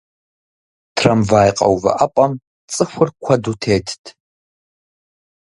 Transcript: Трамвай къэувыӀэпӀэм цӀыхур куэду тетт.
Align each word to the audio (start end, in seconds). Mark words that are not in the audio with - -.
Трамвай 0.95 1.49
къэувыӀэпӀэм 1.57 2.31
цӀыхур 2.73 3.09
куэду 3.23 3.55
тетт. 3.61 4.03